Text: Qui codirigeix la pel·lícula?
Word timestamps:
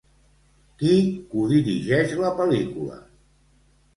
Qui 0.83 0.95
codirigeix 1.33 2.17
la 2.23 2.33
pel·lícula? 2.39 2.97